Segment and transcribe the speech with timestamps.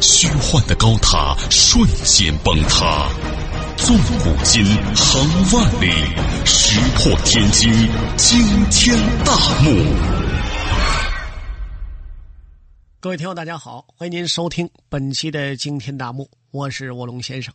[0.00, 3.08] 虚幻的高塔瞬间崩塌，
[3.76, 4.64] 纵古今，
[4.94, 5.90] 横万里，
[6.44, 7.70] 石破天惊，
[8.16, 8.38] 惊
[8.70, 9.70] 天大幕。
[13.00, 17.52] 各位听友，大家好，欢迎您收听本期的惊天大幕，我是卧龙先生。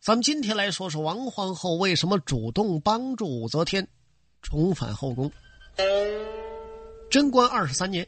[0.00, 3.86] 咱们今天来说说王皇后为什么主动帮助武则天
[4.42, 5.30] 重返后宫。
[7.10, 8.06] 贞观二十三年。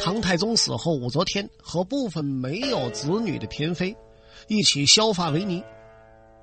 [0.00, 3.96] 唐太宗死后，武则天和部分没有子女的嫔妃
[4.46, 5.62] 一起削发为尼，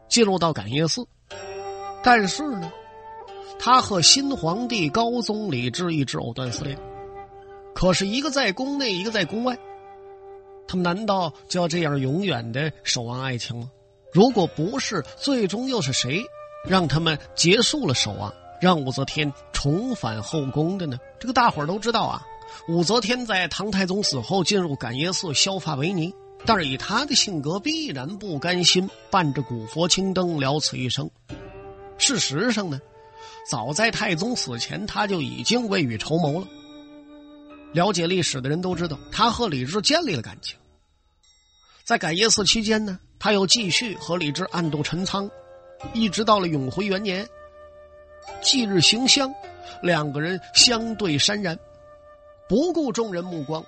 [0.10, 1.08] 进入到感业寺。
[2.04, 2.72] 但是呢，
[3.58, 6.77] 他和新皇帝高宗李治一直藕断丝连。
[7.74, 9.57] 可是，一个在宫内，一个在宫外，
[10.68, 13.72] 他们难道就要这样永远的守望爱情吗？
[14.12, 16.22] 如果不是，最终又是谁
[16.68, 20.98] 让他们结束了守望，让武则天重返后宫的呢？
[21.18, 22.22] 这个大伙儿都知道啊。
[22.68, 26.13] 武则天在唐太宗死后进入感业寺削发为尼，
[26.46, 31.10] 但是以她的性格，必然不甘心伴着古佛青灯了此一生。
[31.98, 32.80] 事实上呢，
[33.50, 36.48] 早在太宗死前，他就已经未雨绸缪了。
[37.74, 40.57] 了解历史的人都知道，他和李治建立了感情。
[41.84, 45.30] 在感业寺期间呢，他又继续和李治暗度陈仓，
[45.94, 47.28] 一直到了永徽元年，
[48.41, 49.34] 忌日行香，
[49.82, 51.57] 两个人相对潸然。
[52.54, 53.65] 不顾众人目光，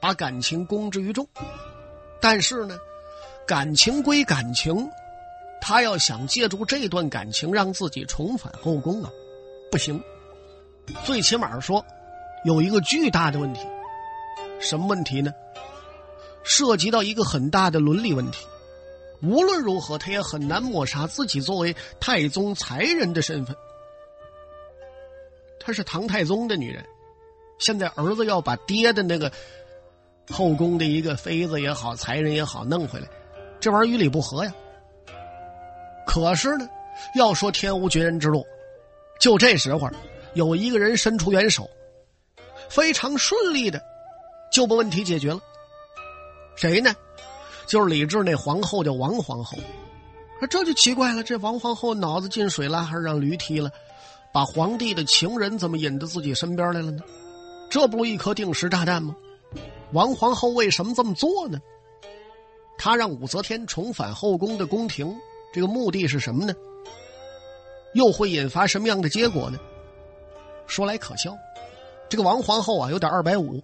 [0.00, 1.26] 把感情公之于众。
[2.20, 2.78] 但是呢，
[3.44, 4.88] 感情归感情，
[5.60, 9.10] 他要想借助这段感情让自己重返后宫啊，
[9.72, 10.00] 不行。
[11.04, 11.84] 最起码说，
[12.44, 13.66] 有一个巨大的问题，
[14.60, 15.34] 什么问题呢？
[16.44, 18.46] 涉及到一个很大的伦理问题。
[19.20, 23.56] 无论如何，他也很难抹杀自己作为太宗才人的身份。
[25.58, 26.86] 她是唐太宗的女人。
[27.58, 29.30] 现在儿子要把爹的那个
[30.30, 33.08] 后宫的一个妃子也好，才人也好弄回来，
[33.60, 34.52] 这玩意儿与理不合呀。
[36.06, 36.68] 可是呢，
[37.14, 38.46] 要说天无绝人之路，
[39.20, 39.90] 就这时候
[40.34, 41.68] 有一个人伸出援手，
[42.68, 43.82] 非常顺利的
[44.52, 45.40] 就把问题解决了。
[46.56, 46.94] 谁呢？
[47.66, 49.58] 就是李治那皇后叫王皇后。
[50.48, 53.70] 这就奇怪了，这王皇后脑子进水了，还是让驴踢了？
[54.32, 57.02] 把皇帝的情人怎么引到自己身边来了呢？
[57.70, 59.14] 这不一颗定时炸弹吗？
[59.92, 61.58] 王皇后为什么这么做呢？
[62.76, 65.14] 她让武则天重返后宫的宫廷，
[65.52, 66.54] 这个目的是什么呢？
[67.94, 69.58] 又会引发什么样的结果呢？
[70.66, 71.36] 说来可笑，
[72.08, 73.62] 这个王皇后啊有点二百五，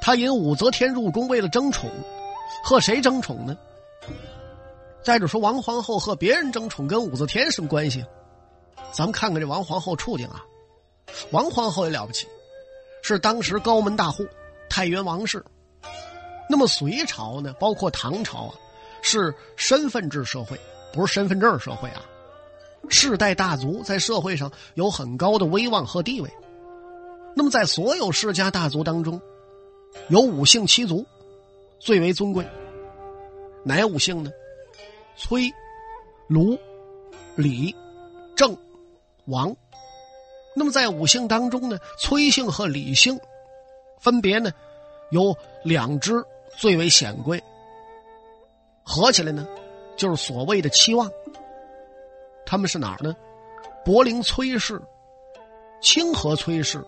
[0.00, 1.88] 她引武则天入宫为了争宠，
[2.64, 3.56] 和谁争宠呢？
[5.02, 8.04] 再者说，王皇后和别人争宠跟武则天什么关系？
[8.92, 10.44] 咱们看看这王皇后处境啊，
[11.30, 12.26] 王皇后也了不起。
[13.02, 14.26] 是当时高门大户，
[14.68, 15.44] 太原王氏。
[16.48, 17.54] 那么隋朝呢？
[17.60, 18.54] 包括唐朝啊，
[19.02, 20.58] 是身份制社会，
[20.92, 22.04] 不是身份证社会啊。
[22.88, 26.30] 世代大族在社会上有很高的威望和地位。
[27.36, 29.20] 那么在所有世家大族当中，
[30.08, 31.06] 有五姓七族
[31.78, 32.44] 最为尊贵。
[33.64, 34.30] 哪五姓呢？
[35.16, 35.52] 崔、
[36.26, 36.58] 卢、
[37.36, 37.74] 李、
[38.34, 38.56] 郑、
[39.26, 39.54] 王。
[40.60, 43.18] 那么在五姓当中呢，崔姓和李姓，
[43.98, 44.52] 分别呢
[45.08, 45.34] 有
[45.64, 46.22] 两支
[46.58, 47.42] 最为显贵。
[48.82, 49.48] 合起来呢，
[49.96, 51.10] 就是所谓的七望。
[52.44, 53.16] 他们是哪儿呢？
[53.86, 54.78] 柏林崔氏、
[55.80, 56.84] 清河崔氏、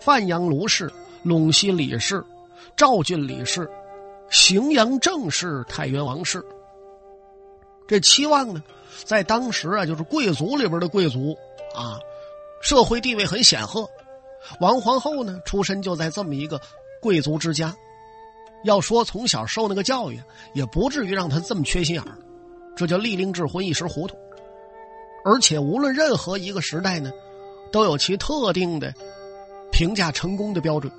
[0.00, 0.92] 范阳卢氏、
[1.24, 2.22] 陇西李氏、
[2.76, 3.66] 赵郡李氏、
[4.28, 6.44] 荥阳郑氏、太原王氏。
[7.88, 8.62] 这七望呢，
[9.06, 11.34] 在当时啊，就是贵族里边的贵族
[11.74, 11.98] 啊。
[12.64, 13.86] 社会地位很显赫，
[14.58, 16.58] 王皇后呢出身就在这么一个
[16.98, 17.76] 贵族之家。
[18.64, 20.18] 要说从小受那个教育，
[20.54, 22.16] 也不至于让她这么缺心眼儿，
[22.74, 24.16] 这叫立令智昏一时糊涂。
[25.26, 27.12] 而且无论任何一个时代呢，
[27.70, 28.94] 都有其特定的
[29.70, 30.90] 评价成功的标准。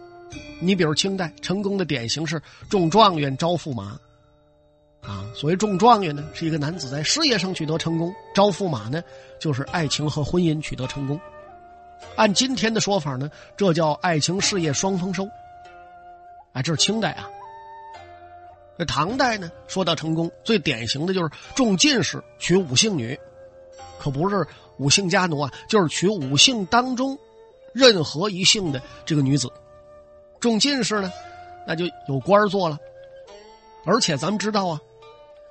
[0.59, 2.39] 你比如清代成功的典型是
[2.69, 3.99] 中状元招驸马，
[5.01, 9.03] 啊，所谓中状元呢是一个男子在事业上取得成功，招驸马呢
[9.39, 11.19] 就是爱情和婚姻取得成功。
[12.15, 15.27] 按今天的说法呢，这叫爱情事业双丰收。
[16.53, 17.29] 哎，这是清代啊。
[18.77, 23.17] 这唐代呢，说到成功，最典型的就是中进士娶五姓女，
[23.99, 24.45] 可不是
[24.77, 27.17] 五姓家奴啊，就是娶五姓当中
[27.73, 29.49] 任何一姓的这个女子。
[30.39, 31.11] 中进士呢，
[31.65, 32.77] 那就有官做了。
[33.85, 34.79] 而且咱们知道啊，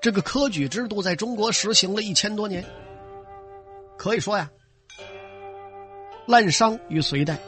[0.00, 2.64] 这个科举制度在中国实行了一千多年，
[3.96, 4.50] 可以说呀，
[6.26, 7.38] 滥觞于隋代，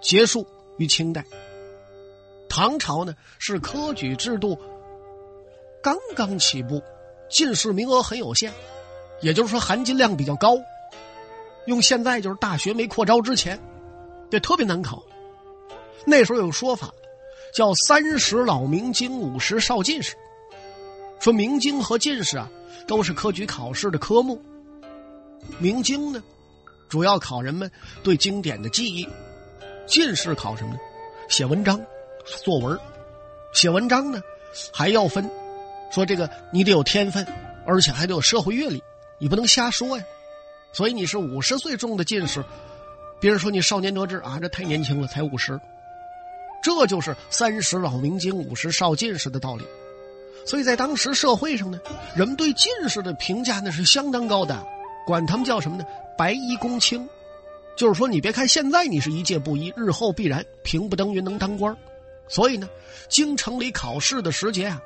[0.00, 0.46] 结束
[0.78, 1.24] 于清代。
[2.48, 4.58] 唐朝呢，是科举制度。
[5.82, 6.82] 刚刚起步，
[7.28, 8.52] 进士名额很有限，
[9.20, 10.56] 也就是说含金量比较高。
[11.66, 13.60] 用现在就是大学没扩招之前，
[14.30, 15.02] 这特别难考。
[16.06, 16.90] 那时候有说法，
[17.52, 20.14] 叫“三十老明经，五十少进士”，
[21.20, 22.50] 说明经和进士啊
[22.86, 24.40] 都是科举考试的科目。
[25.58, 26.22] 明经呢，
[26.88, 27.70] 主要考人们
[28.02, 29.06] 对经典的记忆；
[29.86, 30.78] 进士考什么呢？
[31.28, 31.80] 写文章、
[32.44, 32.78] 作文。
[33.52, 34.20] 写文章呢，
[34.72, 35.28] 还要分。
[35.90, 37.24] 说这个你得有天分，
[37.64, 38.82] 而且还得有社会阅历，
[39.18, 40.04] 你不能瞎说呀。
[40.72, 42.44] 所以你是五十岁中的进士，
[43.20, 45.60] 别人说你少年得志啊，这太年轻了，才五十。
[46.62, 49.64] 这就是三十老明经，五十少进士的道理。
[50.44, 51.78] 所以在当时社会上呢，
[52.16, 54.66] 人们对进士的评价那是相当高的，
[55.06, 55.84] 管他们叫什么呢？
[56.16, 57.08] 白衣公卿。
[57.76, 61.76] 就是说，你别看现在你是一介布衣，日后必然平步登云，能当官。
[62.28, 62.68] 所以呢，
[63.08, 64.80] 京城里考试的时节啊。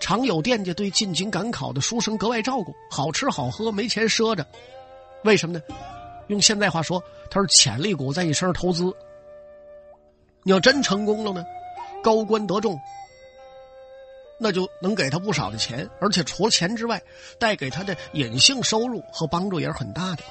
[0.00, 4.46] 常有店家对进京赶考的书生格外照顾，好吃好喝，没钱赊着。
[5.24, 5.62] 为什么呢？
[6.28, 8.84] 用现在话说，他是潜力股在一身上投资。
[10.44, 11.44] 你要真成功了呢，
[12.02, 12.80] 高官得中，
[14.38, 17.02] 那就能给他不少的钱，而且除了钱之外，
[17.38, 20.22] 带给他的隐性收入和帮助也是很大的。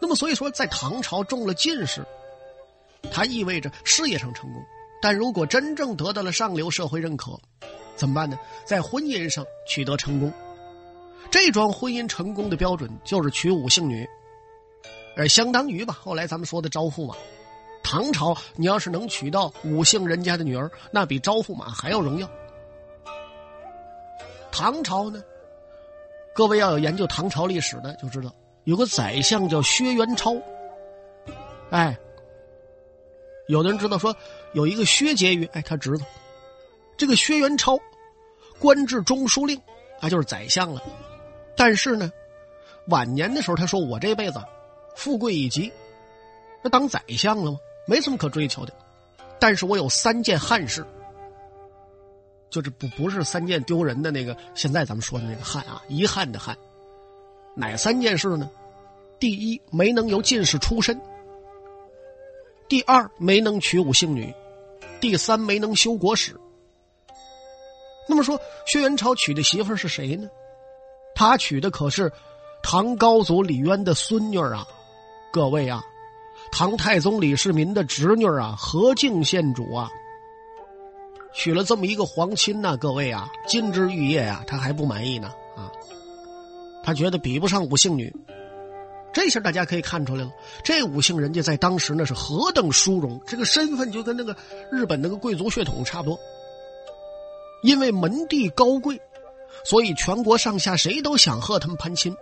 [0.00, 2.04] 那么，所以说，在唐朝中了进士，
[3.10, 4.62] 它意味着事业上成功。
[5.00, 7.38] 但如果真正得到了上流社会认可，
[7.96, 8.38] 怎么办呢？
[8.64, 10.32] 在婚姻上取得成功，
[11.30, 14.08] 这桩婚姻成功的标准就是娶五姓女，
[15.16, 17.14] 而相当于吧，后来咱们说的招驸马。
[17.82, 22.28] 唐朝，你要是能娶到五姓人家的女儿，那比招驸马还要荣耀。
[24.50, 25.22] 唐朝呢，
[26.34, 28.34] 各位要有研究唐朝历史的就知道，
[28.68, 30.36] 有个宰相叫薛元超，
[31.70, 31.98] 哎。
[33.46, 34.14] 有的人知道说
[34.52, 36.04] 有一个薛婕妤，哎，他侄子，
[36.98, 37.78] 这个薛元超，
[38.58, 39.58] 官至中书令，
[39.98, 40.82] 他就是宰相了。
[41.56, 42.12] 但是呢，
[42.88, 44.38] 晚年的时候他说：“我这辈子
[44.94, 45.72] 富贵已极，
[46.62, 47.58] 那当宰相了吗？
[47.86, 48.74] 没什么可追求的。
[49.38, 50.84] 但是我有三件憾事，
[52.50, 56.54] 就是不不是三件丢人的那个，现在咱们说的那个憾啊，遗憾的憾。
[57.58, 58.48] 哪三件事呢？
[59.18, 60.98] 第一，没能由进士出身。”
[62.68, 64.32] 第二没能娶五姓女，
[65.00, 66.38] 第三没能修国史。
[68.08, 70.28] 那么说，薛元超娶的媳妇是谁呢？
[71.14, 72.12] 他娶的可是
[72.62, 74.66] 唐高祖李渊的孙女啊！
[75.32, 75.82] 各位啊，
[76.52, 79.90] 唐太宗李世民的侄女啊，何敬县主啊，
[81.34, 82.76] 娶了这么一个皇亲呐！
[82.76, 85.32] 各位啊，金枝玉叶啊，他还不满意呢！
[86.82, 88.14] 他觉得比不上五姓女。
[89.12, 90.30] 这下大家可以看出来了，
[90.62, 94.36] 这五姓人家在当时那是何等殊荣，这个身份就跟那个
[94.70, 96.18] 日本那个贵族血统差不多。
[97.62, 99.00] 因为门第高贵，
[99.64, 102.14] 所以全国上下谁都想和他们攀亲，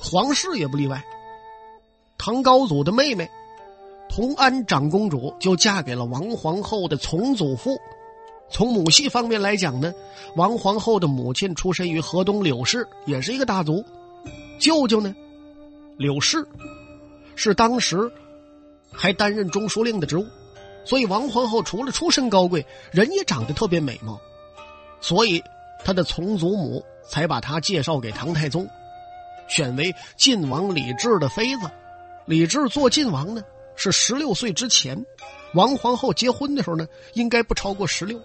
[0.00, 1.04] 皇室也不例外。
[2.18, 3.30] 唐高祖的妹妹
[4.08, 7.78] 同安长公主就嫁给了王皇后的从祖父。
[8.52, 9.92] 从母系方面来讲呢，
[10.36, 13.82] 王皇后的母亲出身于河东柳氏，也是一个大族，
[14.58, 15.14] 舅舅呢。
[15.96, 16.46] 柳氏
[17.34, 18.10] 是当时
[18.92, 20.26] 还担任中书令的职务，
[20.84, 24.20] 所以王皇后除了出身高贵，人也长得特别美貌，
[25.00, 25.42] 所以
[25.82, 28.68] 她的从祖母才把她介绍给唐太宗，
[29.48, 31.70] 选为晋王李治的妃子。
[32.26, 33.42] 李治做晋王呢
[33.76, 35.06] 是十六岁之前，
[35.54, 38.20] 王皇后结婚的时候呢应该不超过十六。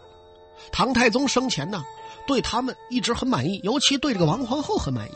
[0.72, 1.84] 唐太宗生前呢
[2.26, 5.14] 对他们一直很满意，尤其对这个王皇后很满意。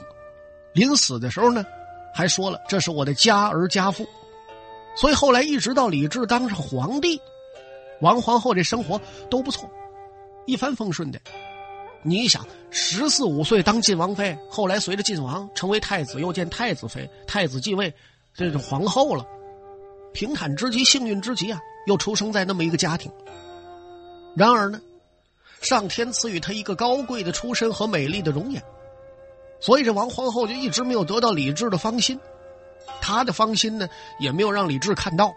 [0.74, 1.64] 临死的时候呢。
[2.14, 4.06] 还说了，这是我的家儿家父，
[4.98, 7.18] 所以后来一直到李治当上皇帝，
[8.02, 9.72] 王皇后这生活都不错，
[10.46, 11.18] 一帆风顺的。
[12.04, 17.94] 你想，十四五岁当晋王妃，后来随着晋王成为太子，又见太子妃，太子继位，
[18.34, 19.26] 这是皇后了，
[20.12, 21.62] 平坦之极，幸运之极啊！
[21.88, 23.10] 又出生在那么一个家庭。
[24.36, 24.82] 然而呢，
[25.62, 28.62] 上天赐予他一个高贵的出身和美丽的容颜。
[29.60, 32.20] 所以这王皇后就一直没有得到李治的芳心，
[33.00, 33.88] 她的芳心呢
[34.20, 35.32] 也没有让李治看到。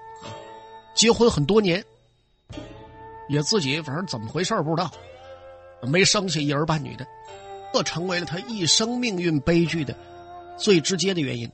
[0.94, 1.84] 结婚很多年，
[3.28, 4.90] 也自己反正怎么回事不知道，
[5.82, 7.06] 没生下一儿半女的，
[7.72, 9.94] 这成为了他一生命运悲剧的
[10.56, 11.50] 最直接的原因。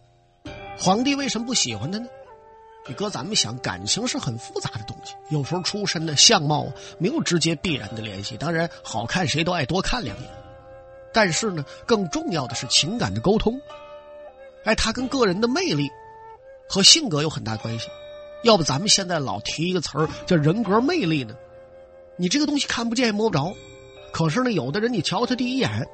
[0.79, 2.07] 皇帝为什么不喜欢他呢？
[2.89, 6.67] 你搁咱们想，感情是很复杂的东西，有时候出身的相貌
[6.99, 8.37] 没有直接必然的联系。
[8.37, 10.29] 当然，好看谁都爱多看两眼，
[11.13, 13.61] 但是呢，更重要的是情感的沟通。
[14.65, 15.89] 哎，他跟个人的魅力
[16.69, 17.89] 和性格有很大关系。
[18.43, 21.35] 要不咱们现在老提一个词儿叫人格魅力呢？
[22.17, 23.55] 你这个东西看不见也摸不着，
[24.11, 25.87] 可是呢，有的人你瞧他第一眼，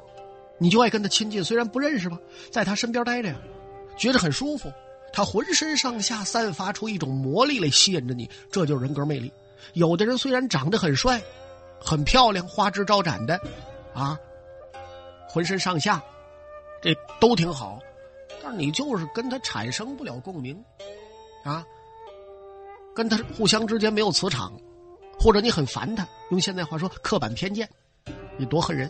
[0.57, 2.17] 你就爱跟他亲近，虽然不认识吧，
[2.49, 3.35] 在他身边待着呀，
[3.97, 4.71] 觉得很舒服。
[5.11, 9.31] 他浑身上下散发出一种魔力来吸引着你，这就是人格魅力。
[9.73, 11.21] 有的人虽然长得很帅、
[11.79, 13.39] 很漂亮、花枝招展的，
[13.93, 14.17] 啊，
[15.27, 16.01] 浑身上下
[16.81, 17.79] 这都挺好，
[18.43, 20.63] 但是你就是跟他产生不了共鸣，
[21.43, 21.65] 啊，
[22.93, 24.53] 跟他互相之间没有磁场，
[25.19, 27.67] 或者你很烦他，用现在话说，刻板偏见，
[28.37, 28.89] 你多恨人。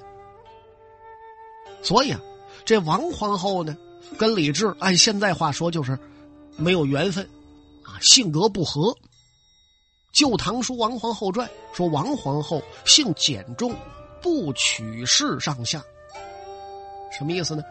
[1.82, 2.20] 所以啊，
[2.66, 3.76] 这王皇后呢？
[4.18, 5.98] 跟李治按现在话说就是
[6.56, 7.28] 没有缘分，
[7.84, 8.92] 啊，性格不合。
[10.12, 13.76] 《旧唐书·王皇后传》说王皇后性简重，
[14.22, 15.84] 不取士上下。
[17.16, 17.64] 什么意思呢？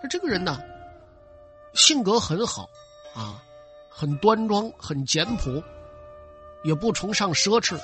[0.00, 0.60] 说这个人呢，
[1.74, 2.68] 性格很好，
[3.14, 3.40] 啊，
[3.88, 5.62] 很端庄，很简朴，
[6.64, 7.78] 也不崇尚奢侈，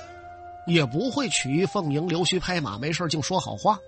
[0.67, 3.79] 也不会曲意奉迎、溜须拍马，没事净说好话。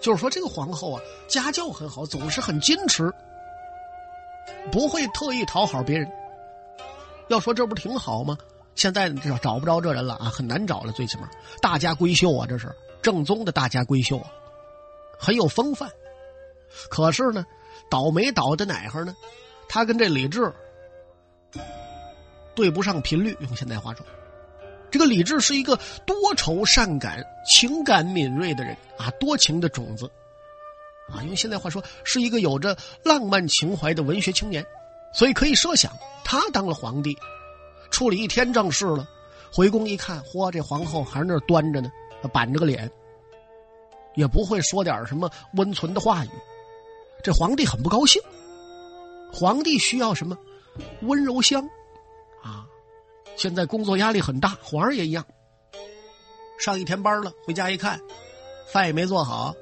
[0.00, 3.12] 就是说，这个皇后啊，家教很好，总是很矜持，
[4.70, 6.08] 不会特意讨好别人。
[7.28, 8.38] 要说这不挺好吗？
[8.74, 10.92] 现在找找不着这人了啊，很难找了。
[10.92, 11.28] 最起码
[11.60, 14.30] 大家闺秀啊，这是正宗的大家闺秀啊，
[15.18, 15.90] 很有风范。
[16.88, 17.44] 可是呢，
[17.90, 19.16] 倒霉倒的哪哈呢？
[19.68, 20.52] 他跟这李治
[22.54, 24.06] 对不上频率，用现代话说。
[24.90, 30.10] 这个李治是一个多愁善感、情感敏锐的人啊，多情的种子
[31.10, 34.64] 啊，用现在话说，是一个有着浪漫情怀的文学青年。
[35.10, 35.90] 所以可以设想，
[36.22, 37.16] 他当了皇帝，
[37.90, 39.08] 处理一天正事了，
[39.50, 41.90] 回宫一看，嚯，这皇后还是那端着呢，
[42.30, 42.90] 板着个脸，
[44.14, 46.28] 也不会说点什么温存的话语，
[47.22, 48.20] 这皇帝很不高兴。
[49.32, 50.36] 皇帝需要什么？
[51.02, 51.66] 温柔乡。
[53.38, 55.24] 现在工作压力很大，皇上也一样。
[56.58, 58.00] 上一天班了，回家一看，
[58.72, 59.54] 饭也没做好，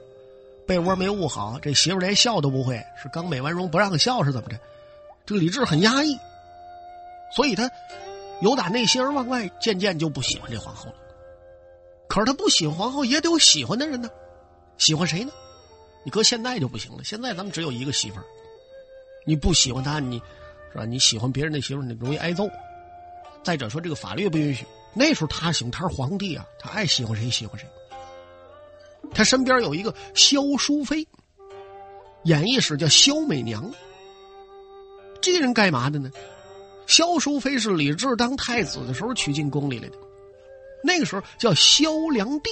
[0.66, 4.58] 被窝没捂好，这媳妇连笑都不会，是刚美完容不让笑是怎么着？
[5.26, 6.18] 这个李治很压抑，
[7.34, 7.70] 所以他
[8.40, 10.96] 由打内心而往外，渐渐就不喜欢这皇后了。
[12.08, 14.08] 可是他不喜欢皇后，也得有喜欢的人呢。
[14.78, 15.30] 喜欢谁呢？
[16.02, 17.04] 你搁现在就不行了。
[17.04, 18.24] 现在咱们只有一个媳妇儿，
[19.26, 20.18] 你不喜欢她，你
[20.72, 20.86] 是吧？
[20.86, 22.48] 你喜欢别人的媳妇儿，你容易挨揍。
[23.46, 24.66] 再者说，这个法律不允许。
[24.92, 27.64] 那时候他行，他是皇帝啊，他爱喜欢谁喜欢谁。
[29.14, 31.06] 他身边有一个萧淑妃，
[32.24, 33.72] 演义史叫萧美娘。
[35.20, 36.10] 这人干嘛的呢？
[36.88, 39.96] 萧淑妃是李治当太子的时候娶进宫里来的，
[40.82, 42.48] 那个时候叫萧良娣。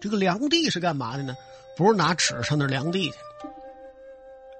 [0.00, 1.34] 这个良娣是干嘛的呢？
[1.76, 3.16] 不是拿尺上那量地去。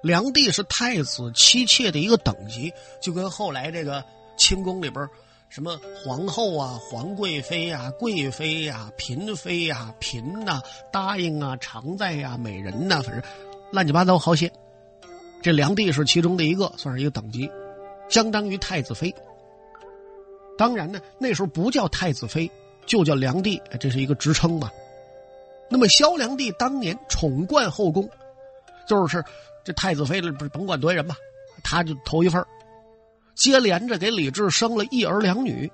[0.03, 4.03] 梁帝是太子妻妾的一个等级，就跟后来这个
[4.35, 5.07] 清宫里边
[5.47, 13.23] 什么皇后啊、皇贵妃呀、贵妃呀、嫔妃呀、嫔呐、答应啊、常在呀、美人呐，反正
[13.71, 14.51] 乱七八糟好些。
[15.41, 17.49] 这梁帝是其中的一个，算是一个等级，
[18.09, 19.15] 相当于太子妃。
[20.57, 22.51] 当然呢，那时候不叫太子妃，
[22.85, 24.69] 就叫梁帝，这是一个职称嘛。
[25.69, 28.09] 那么萧梁帝当年宠冠后宫，
[28.85, 29.23] 就是。
[29.63, 31.15] 这太子妃了，不是甭管多人吧，
[31.63, 32.45] 他就头一份
[33.35, 35.71] 接连着给李治生了一儿两女，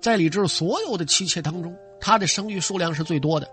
[0.00, 3.48] 在李治所有的妻妾当中，他的生育数量是最多的。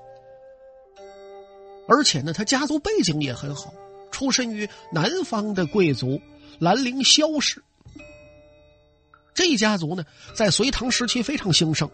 [1.88, 3.72] 而且呢，他家族背景也很好，
[4.10, 6.20] 出身于南方的贵族
[6.58, 7.62] 兰陵萧氏。
[9.36, 10.04] 这一家族呢，
[10.34, 11.88] 在隋唐时期非常兴盛。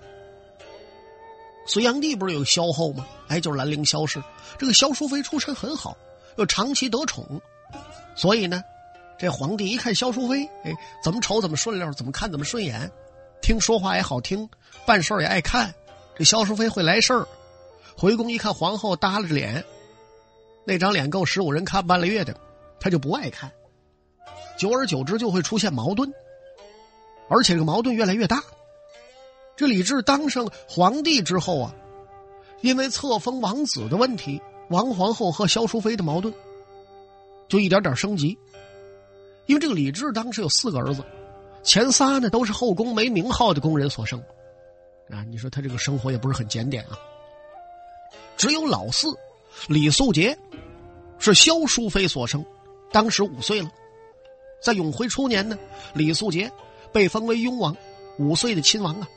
[1.66, 3.06] 隋炀帝不是有萧后吗？
[3.28, 4.24] 哎，就是兰陵萧氏。
[4.58, 5.98] 这个萧淑妃出身很好，
[6.38, 7.42] 又长期得宠。
[8.16, 8.64] 所以呢，
[9.18, 12.92] 这皇帝一看萧淑妃，哎，怎么瞅怎么顺溜，怎么看怎么顺眼，
[13.42, 14.48] 听说话也好听，
[14.86, 15.74] 办事也爱看。
[16.16, 17.28] 这萧淑妃会来事儿，
[17.98, 19.64] 回宫一看皇后耷拉着脸，
[20.66, 22.36] 那张脸够十五人看半个月的，
[22.80, 23.52] 他就不爱看。
[24.58, 26.14] 久而久之就会出现矛盾，
[27.30, 28.44] 而且这个矛盾越来越大。
[29.56, 31.74] 这李治当上皇帝之后啊，
[32.62, 36.32] 因为册封王子的问题，王皇后和萧淑妃的矛盾。
[37.52, 38.30] 就一点点升级，
[39.46, 41.04] 因为这个李治当时有四个儿子，
[41.64, 44.18] 前仨呢都是后宫没名号的宫人所生，
[45.10, 46.98] 啊，你说他这个生活也不是很检点啊。
[48.38, 49.10] 只有老四
[49.68, 50.38] 李素杰
[51.20, 52.44] 是萧淑妃所生，
[52.90, 53.70] 当时五岁了。
[54.64, 55.60] 在永徽初年呢，
[55.94, 56.50] 李素杰
[56.94, 57.76] 被封为雍王，
[58.18, 59.10] 五岁的亲王啊。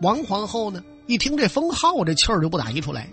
[0.00, 3.06] 王皇后呢，一听这封号，这气儿就不打一处来。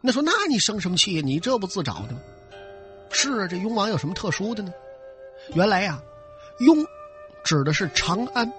[0.00, 1.22] 那说，那你生什么气？
[1.22, 2.20] 你这不自找的吗？
[3.12, 4.72] 是啊，这雍王有什么特殊的呢？
[5.54, 6.02] 原来呀，
[6.58, 6.84] 雍
[7.44, 8.50] 指的是长安，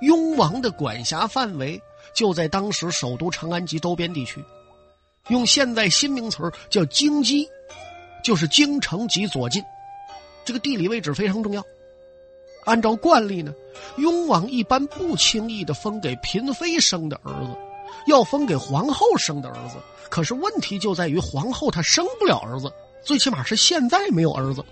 [0.00, 1.80] 雍王的管辖范围
[2.14, 4.42] 就在当时首都长安及周边地区，
[5.28, 7.46] 用现在新名词叫京畿，
[8.22, 9.62] 就是京城及左近。
[10.44, 11.64] 这个地理位置非常重要。
[12.64, 13.52] 按照惯例呢，
[13.96, 17.56] 雍王一般不轻易的封给嫔妃生的儿子，
[18.06, 19.76] 要封给皇后生的儿子。
[20.08, 22.72] 可是问题就在于皇后她生不了儿子，
[23.06, 24.62] 最起码是现在没有儿子。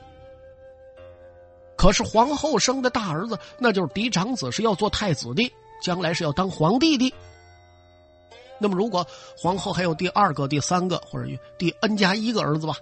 [1.77, 5.51] 可是皇后生的大儿子，那就是嫡长子，是要做太子的，
[5.81, 7.15] 将来是要当皇帝的。
[8.59, 9.07] 那么如果
[9.39, 12.77] 皇后还有第二个、第三个或者第 n 加一个儿子吧，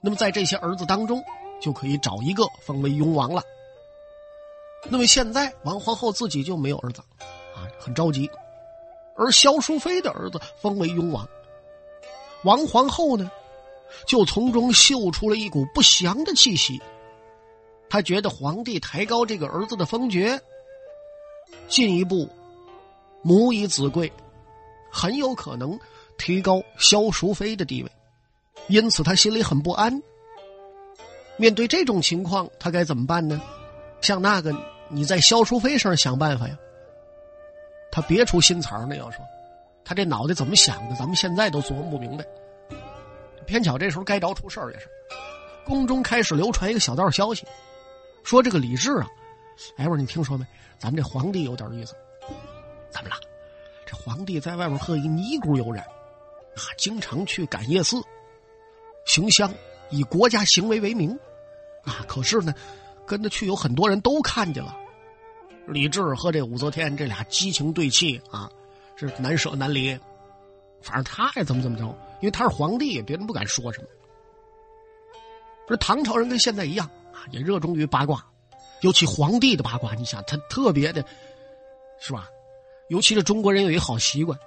[0.00, 1.22] 那么在这些儿子当中。
[1.60, 3.42] 就可以找一个封为雍王了。
[4.84, 7.02] 那么现在王皇后自己就没有儿子，
[7.52, 8.30] 啊，很着急。
[9.16, 11.28] 而萧淑妃的儿子封为雍王，
[12.44, 13.28] 王皇后呢，
[14.06, 16.80] 就从中嗅出了一股不祥的气息。
[17.90, 20.38] 他觉得皇帝抬高这个儿子的封爵，
[21.68, 22.28] 进一步
[23.22, 24.12] 母以子贵，
[24.90, 25.78] 很有可能
[26.18, 27.90] 提高萧淑妃的地位，
[28.66, 30.02] 因此他心里很不安。
[31.36, 33.40] 面对这种情况，他该怎么办呢？
[34.00, 34.54] 像那个，
[34.88, 36.58] 你在萧淑妃身上想办法呀。
[37.90, 39.24] 他别出心裁呢，要说，
[39.82, 42.24] 他这脑袋怎么想的，咱们现在都琢磨不明白。
[43.48, 44.86] 偏巧这时候该着出事儿也是，
[45.64, 47.46] 宫中开始流传一个小道消息，
[48.22, 49.08] 说这个李治啊，
[49.76, 50.44] 哎，我说你听说没？
[50.78, 51.96] 咱们这皇帝有点意思，
[52.90, 53.16] 怎么了？
[53.86, 55.82] 这皇帝在外边和一尼姑有染，
[56.54, 58.02] 啊，经常去赶夜寺，
[59.06, 59.50] 行香，
[59.88, 61.18] 以国家行为为名。
[61.84, 62.04] 啊！
[62.06, 62.52] 可是呢，
[63.06, 64.76] 跟着去有很多人都看见了，
[65.66, 68.50] 李治和这武则天这俩激情对泣啊，
[68.96, 69.98] 是难舍难离。
[70.82, 73.88] 反正他爱怎么怎么着，因为他是皇帝，别人不敢说什么。
[75.66, 78.24] 说唐朝人跟现在一样啊，也热衷于八卦，
[78.80, 79.94] 尤其皇帝的八卦。
[79.94, 81.04] 你想，他特别的，
[82.00, 82.28] 是吧？
[82.88, 84.38] 尤其是中国人有一好习惯，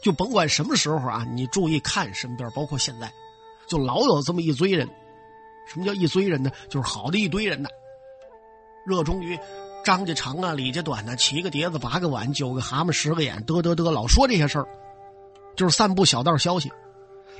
[0.00, 3.12] 就甭管什么时候啊，你注意看身边，包括现在，
[3.66, 4.88] 就老有这么一堆人。
[5.66, 6.50] 什么叫一堆人呢？
[6.68, 7.68] 就是好的一堆人呐，
[8.86, 9.36] 热衷于
[9.82, 14.68] 张家长啊、李家短呐，七个碟子、八个碗、九个蛤蟆、十个眼，嘚嘚嘚，老说这些事儿，
[15.56, 16.70] 就是散布小道消息。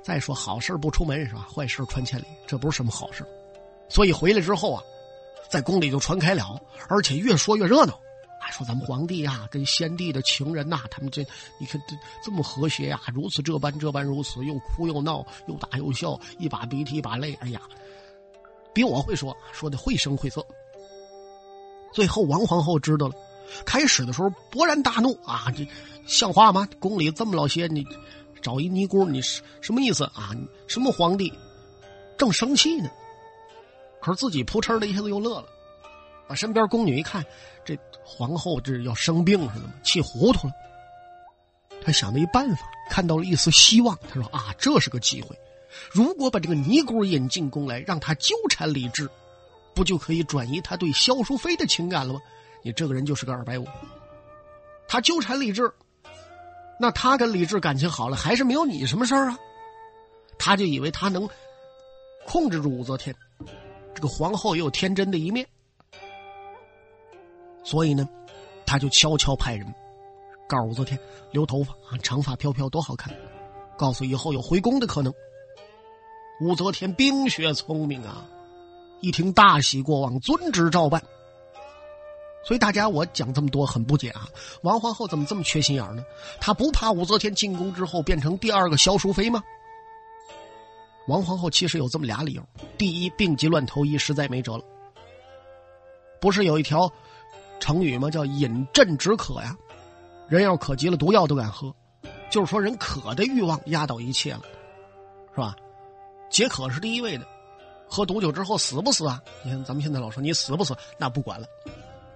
[0.03, 1.48] 再说好事不出门是吧？
[1.55, 3.24] 坏事传千里，这不是什么好事。
[3.88, 4.83] 所以回来之后啊，
[5.48, 7.98] 在宫里就传开了，而且越说越热闹。
[8.38, 11.22] 还，说咱们皇帝呀，跟先帝的情人呐，他们这
[11.59, 17.62] 你看这这么和谐呀，如此这般这般如此，又哭又闹，又打又笑，一把鼻涕一把泪，哎呀。
[18.74, 20.44] 比我会说，说的绘声绘色。
[21.92, 23.14] 最后王皇后知道了，
[23.64, 25.46] 开始的时候勃然大怒啊！
[25.57, 25.66] 这
[26.07, 26.68] 像话吗？
[26.78, 27.87] 宫里这么老些，你
[28.42, 30.30] 找一尼姑，你是什么意思啊？
[30.66, 31.33] 什么皇帝？
[32.16, 32.90] 正生气呢，
[34.00, 35.46] 可是自己扑哧的一下子又乐了，
[36.28, 37.24] 把身边宫女一看，
[37.64, 40.52] 这皇后这要生病似的嘛，气糊涂了。
[41.83, 45.37] 他想了一办法，看到了一丝希望，他说：“啊，这是个机会。”
[45.90, 49.11] 如果把这个尼姑引进宫来，让她纠缠李治，
[49.74, 52.20] 不就可以转移他对萧淑妃的情感了吗？
[52.64, 53.66] 你这个人就是个二百五。
[54.88, 55.72] 他纠缠李治，
[56.81, 59.38] 那他跟李治感情好了，还是没有你什么事儿啊？
[60.38, 61.29] 他就以为他能
[62.27, 63.14] 控制住武则天，
[63.94, 65.46] 这个皇后也有天真的一面，
[67.62, 68.09] 所以呢，
[68.66, 69.74] 他就悄悄派人
[70.48, 70.98] 告诉武则天
[71.33, 73.14] 留头发啊，长发飘飘多好看，
[73.77, 75.12] 告诉以后有回宫的可能。
[76.40, 78.27] 武则天冰雪聪明啊，
[79.00, 81.03] 一听大喜过望，遵旨照办。
[82.44, 84.28] 所以大家我讲这么多很不解啊，
[84.62, 86.04] 王皇后怎么这么缺心眼呢？
[86.40, 89.42] 她不怕武则天进宫之后变成第二个萧淑妃吗？
[91.07, 92.42] 王皇后其实有这么俩理由：
[92.78, 94.64] 第一，病急乱投医，实在没辙了。
[96.20, 96.90] 不是有一条
[97.61, 98.11] 成语吗？
[98.11, 99.57] 叫饮鸩止渴呀，
[100.28, 101.74] 人要渴急了，毒药都敢喝，
[102.30, 104.42] 就是说人渴的欲望压倒一切了，
[105.35, 105.54] 是吧？
[106.30, 107.26] 解渴是第一位的，
[107.87, 109.22] 喝毒酒之后死不死啊？
[109.42, 111.46] 你看咱们现在老说你死不死，那不管了，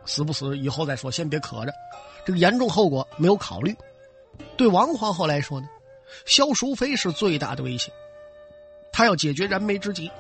[0.09, 1.73] 死不死以后再说，先别渴着。
[2.25, 3.77] 这个严重后果没有考虑。
[4.57, 5.69] 对王皇后来说呢，
[6.25, 7.93] 萧淑妃是最大的威胁，
[8.91, 10.11] 她要解决燃眉之急。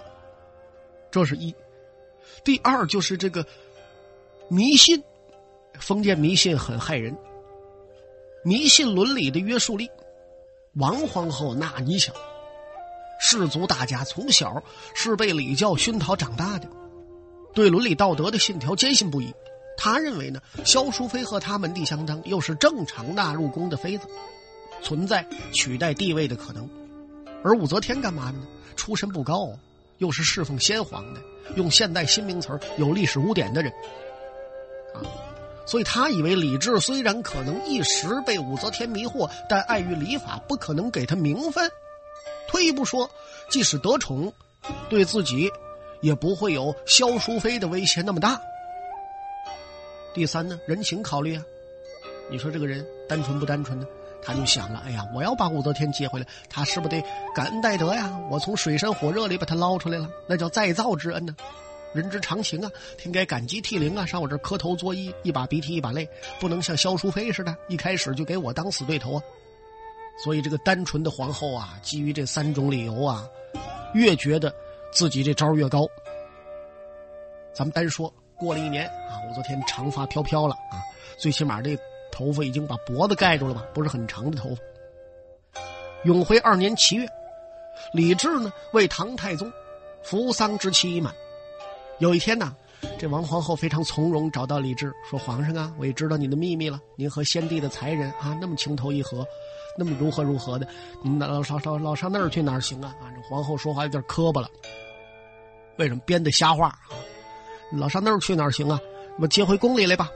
[1.10, 1.54] 这是一。
[2.44, 3.44] 第二就是这个
[4.48, 5.02] 迷信，
[5.80, 7.16] 封建迷信很害人。
[8.44, 9.90] 迷信伦理的约束力。
[10.74, 12.14] 王皇后那你想，
[13.18, 14.62] 士族大家从小
[14.94, 16.68] 是被礼教熏陶长大的，
[17.54, 19.34] 对伦理道德的信条坚信不疑。
[19.78, 24.06] 他认为呢，萧淑妃和他门第相当，又是正常纳入宫的妃子，
[24.82, 26.68] 存在取代地位的可能。
[27.44, 28.40] 而武则天干嘛呢？
[28.74, 29.48] 出身不高，
[29.98, 31.20] 又是侍奉先皇的，
[31.54, 33.72] 用现代新名词有历史污点的人，
[34.94, 35.02] 啊，
[35.64, 41.70] 所以他以为李治虽然可能一时被武则天迷惑，但碍于礼法，不可能给他名分。
[42.48, 43.08] 退一步说，
[43.48, 44.32] 即使得宠，
[44.88, 45.50] 对自己
[46.00, 48.40] 也不会有萧淑妃的威胁那么大。
[50.18, 51.46] 第三呢，人情考虑啊，
[52.28, 53.86] 你说这个人单纯不单纯呢？
[54.20, 58.20] 他就想了，哎呀，我要把武则天接回来，他是不是得感恩戴德呀？
[58.28, 61.36] 我从水深火热里把他捞出来了，那叫再造之恩呢，
[61.92, 62.68] 人之常情啊，
[63.04, 66.08] 应该感激涕零啊，上我这磕头作揖，一把鼻涕一把泪，
[66.40, 69.22] 不能像萧淑妃似的，一开始就给我当死对头啊。
[70.24, 73.24] 所以这个单纯的皇后啊，基于这三种理由啊，
[73.94, 74.52] 越觉得
[74.90, 75.86] 自己这招越高。
[77.54, 78.12] 咱们单说。
[78.38, 80.80] 过了一年啊，武则天长发飘飘了啊，
[81.18, 81.76] 最起码这
[82.12, 84.60] 头发已经把脖子盖住了吧，不是很长的头发。
[86.04, 87.06] 永徽二年七月，
[87.92, 89.52] 李治呢为唐太宗
[90.02, 91.12] 扶丧之期已满。
[91.98, 92.54] 有一天呢，
[92.96, 96.80] 这王皇后非常从容，找到李治说：“皇上啊，我也知道你的秘密了。
[96.94, 99.26] 您和先帝的才人啊，那么情投意合，
[99.76, 100.66] 那么如何如何的，
[101.02, 104.48] 您老上老老上那儿去哪儿行啊？”啊，这皇后说话有点磕巴了。
[105.78, 106.78] 为什么编的瞎话啊？
[107.72, 108.80] 老上那儿去哪儿行啊？
[109.18, 110.10] 我接回宫里来吧，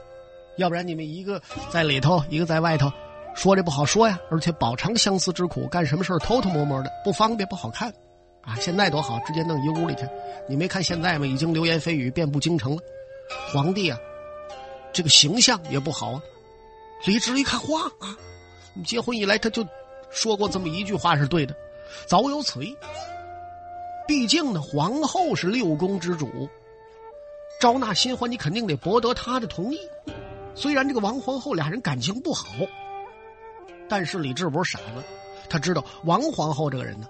[0.57, 2.91] 要不然你们一个在里头，一个在外头，
[3.35, 4.19] 说这不好说呀。
[4.31, 7.93] 而且饱尝相思之苦，干什么事偷偷摸摸的，不方便，不好看，
[8.43, 8.55] 啊！
[8.61, 10.09] 现在多好，直接弄一屋里去。
[10.49, 11.27] 你没看现在吗？
[11.27, 12.83] 已经流言蜚语遍布京城了。
[13.53, 13.99] 皇帝啊，
[14.93, 16.23] 这个形象也不好啊。
[17.05, 18.17] 李治一看，哇啊！
[18.85, 19.67] 结婚以来他就
[20.11, 21.55] 说过这么一句话是对的，
[22.07, 22.77] 早有此意。
[24.07, 26.49] 毕竟呢，皇后是六宫之主。
[27.63, 29.79] 招纳新欢，你肯定得博得他的同意。
[30.53, 32.45] 虽然这个王皇后俩人感情不好，
[33.89, 35.05] 但是李治不是傻子，
[35.49, 37.07] 他知道王皇后这个人呢，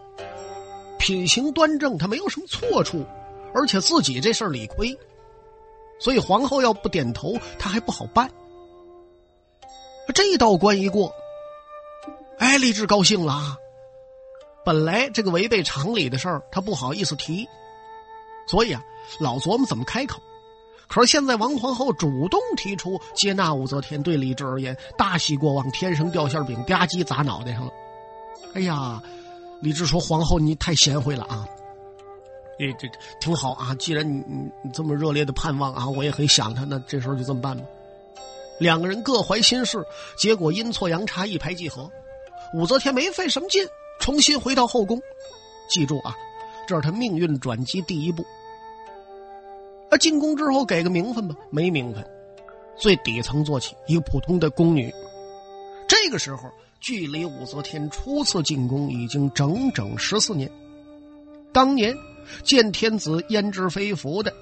[0.99, 3.03] 品行端正，他没有什么错处，
[3.55, 4.95] 而且自己这事儿理亏，
[5.99, 8.31] 所以皇后要不点头，他还不好办。
[10.15, 11.15] 这道关一过，
[12.37, 13.57] 哎，李治高兴了啊！
[14.67, 17.49] 本来这个违背常理的事儿，他不好意思提，
[18.47, 18.83] 所以啊，
[19.19, 20.21] 老琢磨怎么开口。
[20.92, 27.72] 可是现在，王皇后主动提出接纳武则天，对李治而言大喜过望，天上掉馅饼，吧唧砸脑袋上了。
[28.52, 29.02] 哎呀，
[29.62, 31.46] 李治说：“皇后，你太贤惠了啊！
[32.61, 32.87] 哎，这
[33.18, 33.74] 挺好啊。
[33.76, 37.64] 既然你你你这么热烈的盼望啊，我也很想他，那这时候就这么办吧。”
[38.61, 39.83] 两个人各怀心事，
[40.18, 41.90] 结果阴错阳差，一拍即合。
[42.52, 43.66] 武则天没费什么劲，
[43.98, 45.00] 重新回到后宫。
[45.70, 46.14] 记住啊，
[46.68, 48.22] 这是她命运转机第一步。
[49.92, 52.02] 那进宫之后给个名分吧，没名分，
[52.78, 54.90] 最底层做起，一个普通的宫女。
[55.87, 56.50] 这个时候
[56.81, 60.50] 距离武则天初次进宫已经整整十四年。
[61.52, 61.94] 当年
[62.42, 64.33] 见天子焉知非福的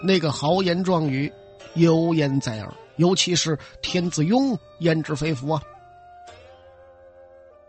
[0.00, 1.32] 那个豪言壮语，
[1.74, 5.60] 犹言在耳，尤其是天子雍焉知非福啊。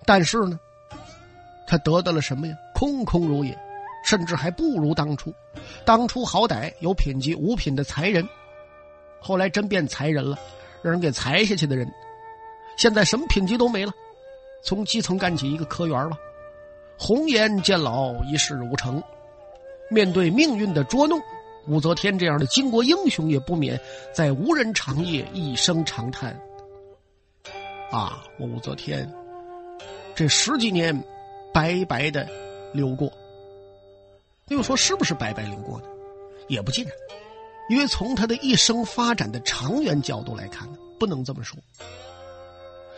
[0.05, 0.59] 但是呢，
[1.65, 2.55] 他得到了什么呀？
[2.75, 3.57] 空空如也。
[4.03, 5.33] 甚至还不如当初，
[5.85, 8.27] 当初好歹有品级五品的才人，
[9.19, 10.37] 后来真变才人了，
[10.81, 11.87] 让人给裁下去的人，
[12.77, 13.93] 现在什么品级都没了，
[14.63, 16.17] 从基层干起一个科员吧。
[16.97, 19.01] 红颜渐老，一事无成，
[19.89, 21.19] 面对命运的捉弄，
[21.67, 23.79] 武则天这样的巾帼英雄也不免
[24.13, 26.35] 在无人长夜一声长叹
[27.91, 29.11] ：“啊，武则天，
[30.15, 30.95] 这十几年
[31.53, 32.27] 白白的
[32.73, 33.11] 流过。”
[34.51, 35.87] 又说是不是白白流过的，
[36.47, 36.93] 也不尽然，
[37.69, 41.57] 因为从他的一生发展的长远角度来看呢，不能这么说。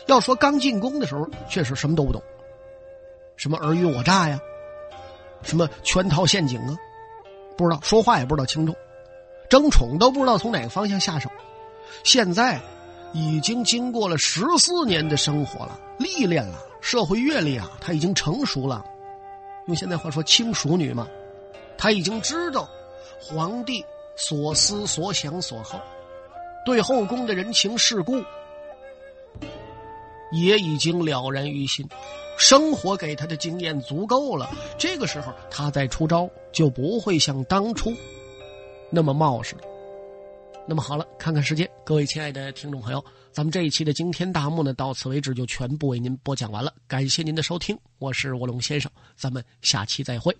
[0.07, 2.21] 要说刚进宫的时候，确实什么都不懂，
[3.37, 4.39] 什么尔虞我诈呀，
[5.43, 6.75] 什么圈套陷阱啊，
[7.55, 8.75] 不知道说话也不知道轻重，
[9.49, 11.29] 争宠都不知道从哪个方向下手。
[12.03, 12.59] 现在
[13.13, 18.83] 已经经过了十四年的生活了，历练了，社会阅历啊，他已经成熟了。
[19.67, 21.07] 用现在话说，轻熟女嘛。
[21.83, 22.65] 他已经知道
[23.19, 23.83] 皇帝
[24.15, 25.83] 所思所想所好，
[26.65, 28.23] 对后宫的人情世故
[30.31, 31.85] 也已经了然于心，
[32.37, 34.49] 生活给他的经验足够了。
[34.77, 37.91] 这个时候，他再出招就不会像当初
[38.89, 39.61] 那么冒失了。
[40.65, 46.73] 那么好了，看看时间，各位亲爱的听众朋友，咱们这一期的惊天大幕呢，到此为止就全部为您播讲完了。
[46.87, 50.33] 感谢您的收听，我是卧龙先生，咱们下期再会。